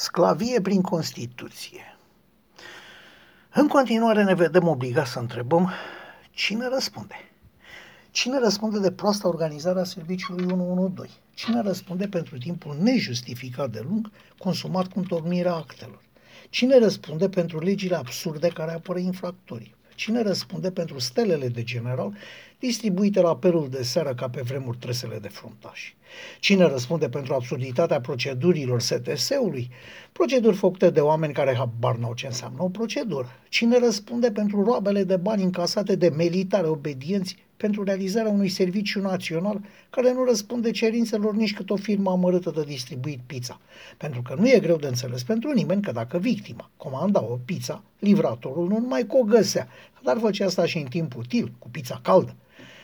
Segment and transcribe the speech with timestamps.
[0.00, 1.98] Sclavie prin Constituție.
[3.52, 5.70] În continuare ne vedem obligați să întrebăm
[6.30, 7.14] cine răspunde.
[8.10, 11.16] Cine răspunde de proasta organizare a serviciului 112?
[11.34, 16.02] Cine răspunde pentru timpul nejustificat de lung consumat cu întocmirea actelor?
[16.50, 19.74] Cine răspunde pentru legile absurde care apără infractorii?
[20.00, 22.14] Cine răspunde pentru stelele de general
[22.58, 25.96] distribuite la apelul de seară ca pe vremuri tresele de fruntași?
[26.38, 29.70] Cine răspunde pentru absurditatea procedurilor STS-ului?
[30.12, 33.28] Proceduri făcute de oameni care habar n-au ce înseamnă o procedură.
[33.48, 39.60] Cine răspunde pentru roabele de bani încasate de militare obedienți pentru realizarea unui serviciu național
[39.90, 43.60] care nu răspunde cerințelor nici cât o firmă amărâtă de distribuit pizza.
[43.96, 47.82] Pentru că nu e greu de înțeles pentru nimeni că dacă victima comanda o pizza,
[47.98, 49.68] livratorul nu numai că o găsea,
[50.02, 52.34] dar făcea asta și în timp util, cu pizza caldă.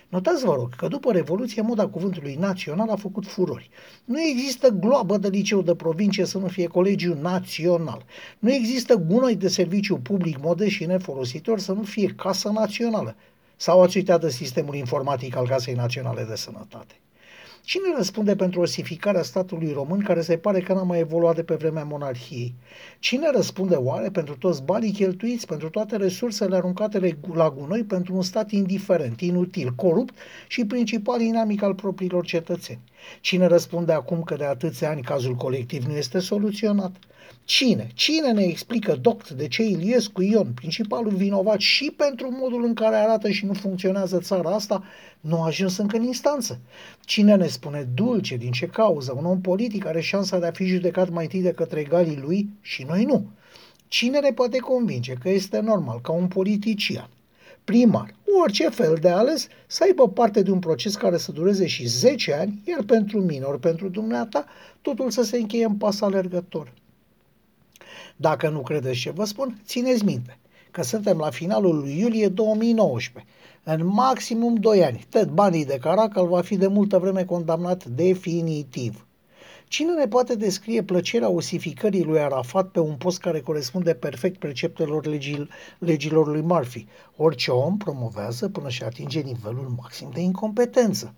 [0.09, 3.71] Notați, vă rog, că după Revoluție, moda cuvântului național a făcut furori.
[4.05, 8.05] Nu există gloabă de liceu de provincie să nu fie colegiu național.
[8.39, 13.17] Nu există gunoi de serviciu public modest și nefolositor să nu fie casă națională.
[13.57, 16.95] Sau ați uitat de sistemul informatic al Casei Naționale de Sănătate?
[17.63, 21.55] Cine răspunde pentru osificarea statului român care se pare că n-a mai evoluat de pe
[21.55, 22.55] vremea monarhiei?
[22.99, 28.23] Cine răspunde oare pentru toți banii cheltuiți, pentru toate resursele aruncate la gunoi pentru un
[28.23, 30.15] stat indiferent, inutil, corupt
[30.49, 32.81] și principal inamic al propriilor cetățeni?
[33.21, 36.97] Cine răspunde acum că de atâția ani cazul colectiv nu este soluționat?
[37.45, 37.91] Cine?
[37.95, 42.97] Cine ne explică, doct, de ce Iliescu Ion, principalul vinovat și pentru modul în care
[42.97, 44.85] arată și nu funcționează țara asta,
[45.21, 46.61] nu a ajuns încă în instanță?
[47.05, 50.67] Cine ne spune dulce din ce cauză un om politic are șansa de a fi
[50.67, 53.27] judecat mai întâi de către egalii lui și noi nu?
[53.89, 57.09] Cine ne poate convinge că este normal ca un politician,
[57.67, 61.87] primar, orice fel de ales, să aibă parte de un proces care să dureze și
[61.87, 64.45] 10 ani, iar pentru mine ori pentru dumneata,
[64.83, 66.73] totul să se încheie în pas alergător?
[68.17, 70.39] Dacă nu credeți ce vă spun, țineți minte
[70.71, 73.33] că suntem la finalul lui iulie 2019.
[73.63, 79.06] În maximum 2 ani, Ted Bundy de Caracal va fi de multă vreme condamnat definitiv.
[79.69, 85.07] Cine ne poate descrie plăcerea osificării lui Arafat pe un post care corespunde perfect preceptelor
[85.07, 86.87] legil, legilor lui Murphy?
[87.17, 91.15] Orice om promovează până și atinge nivelul maxim de incompetență.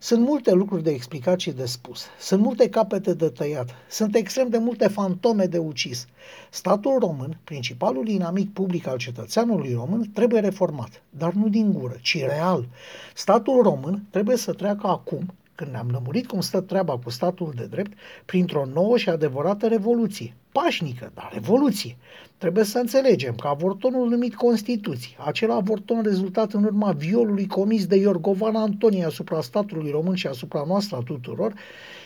[0.00, 2.04] Sunt multe lucruri de explicat și de spus.
[2.18, 3.70] Sunt multe capete de tăiat.
[3.90, 6.06] Sunt extrem de multe fantome de ucis.
[6.50, 12.24] Statul român, principalul inamic public al cetățeanului român, trebuie reformat, dar nu din gură, ci
[12.24, 12.68] real.
[13.14, 17.66] Statul român trebuie să treacă acum, când ne-am lămurit cum stă treaba cu statul de
[17.66, 17.92] drept,
[18.24, 20.34] printr-o nouă și adevărată revoluție.
[20.52, 21.96] Pașnică, dar revoluție.
[22.42, 27.96] Trebuie să înțelegem că avortonul numit Constituție, acel avorton rezultat în urma violului comis de
[27.96, 31.54] Iorgovana Antonie asupra statului român și asupra noastră a tuturor,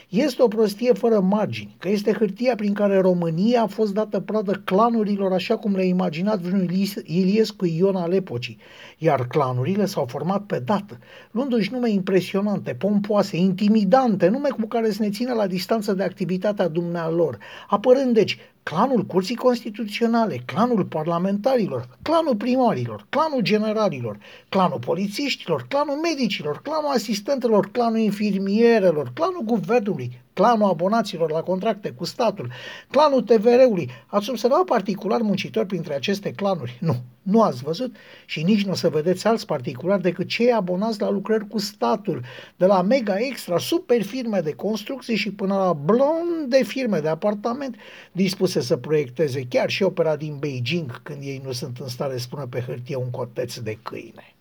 [0.08, 4.62] este o prostie fără margini, că este hârtia prin care România a fost dată pradă
[4.64, 6.68] clanurilor așa cum le-a imaginat vreun
[7.04, 8.58] Iliescu Ion al epocii,
[8.98, 10.98] iar clanurile s-au format pe dată,
[11.30, 16.68] luându-și nume impresionante, pompoase, intimidante, nume cu care să ne țină la distanță de activitatea
[16.68, 18.38] dumnealor, apărând deci
[18.70, 24.18] clanul Curții Constituționale, clanul parlamentarilor, clanul primarilor, clanul generalilor,
[24.48, 32.04] clanul polițiștilor, clanul medicilor, clanul asistentelor, clanul infirmierelor, clanul guvernului, clanul abonaților la contracte cu
[32.04, 32.50] statul,
[32.90, 33.90] clanul TVR-ului.
[34.06, 36.78] Ați observat particular muncitori printre aceste clanuri?
[36.80, 41.00] Nu, nu ați văzut și nici nu o să vedeți alți particulari decât cei abonați
[41.00, 42.22] la lucrări cu statul,
[42.56, 47.76] de la mega extra, super firme de construcții și până la blonde firme de apartament
[48.12, 52.22] dispuse să proiecteze chiar și opera din Beijing când ei nu sunt în stare să
[52.22, 54.34] spună pe hârtie un coteț de câine.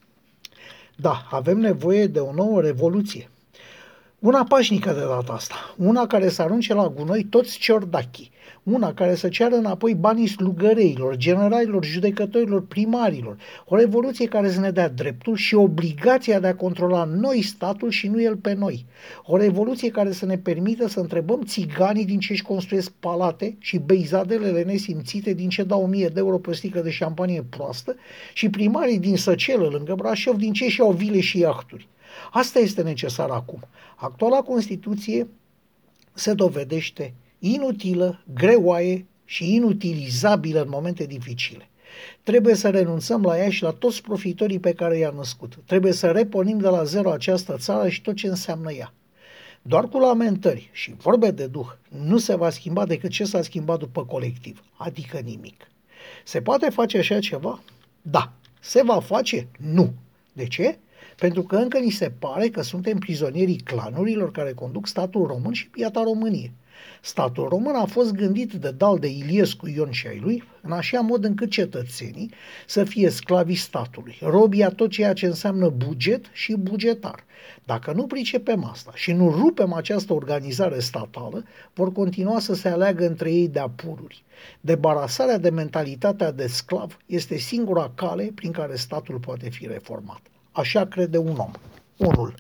[0.96, 3.30] Da, avem nevoie de o nouă revoluție.
[4.25, 8.31] Una pașnică de data asta, una care să arunce la gunoi toți ciordachii,
[8.63, 14.72] una care să ceară înapoi banii slugăreilor, generalilor, judecătorilor, primarilor, o revoluție care să ne
[14.72, 18.85] dea dreptul și obligația de a controla noi statul și nu el pe noi,
[19.25, 23.78] o revoluție care să ne permită să întrebăm țiganii din ce își construiesc palate și
[23.78, 27.96] beizadelele nesimțite din ce dau 1000 de euro pe sticlă de șampanie proastă
[28.34, 31.88] și primarii din Săcelă lângă Brașov din ce și-au vile și iahturi.
[32.31, 33.59] Asta este necesar acum.
[33.96, 35.28] Actuala Constituție
[36.13, 41.69] se dovedește inutilă, greoaie și inutilizabilă în momente dificile.
[42.23, 45.57] Trebuie să renunțăm la ea și la toți profitorii pe care i-a născut.
[45.66, 48.93] Trebuie să reponim de la zero această țară și tot ce înseamnă ea.
[49.61, 53.79] Doar cu lamentări și vorbe de duh nu se va schimba decât ce s-a schimbat
[53.79, 55.67] după colectiv, adică nimic.
[56.23, 57.63] Se poate face așa ceva?
[58.02, 58.34] Da.
[58.59, 59.47] Se va face?
[59.57, 59.93] Nu.
[60.34, 60.78] De ce?
[61.19, 65.69] Pentru că încă ni se pare că suntem prizonierii clanurilor care conduc statul român și
[65.69, 66.52] piata Românie.
[67.02, 70.99] Statul român a fost gândit de Dal de Iliescu Ion și ai lui, în așa
[70.99, 72.31] mod încât cetățenii
[72.67, 77.23] să fie sclavii statului, robii a tot ceea ce înseamnă buget și bugetar.
[77.63, 81.43] Dacă nu pricepem asta și nu rupem această organizare statală,
[81.73, 84.23] vor continua să se aleagă între ei de apururi.
[84.61, 90.22] Debarasarea de mentalitatea de sclav este singura cale prin care statul poate fi reformat.
[90.55, 91.52] Așa crede un om.
[91.97, 92.34] Unul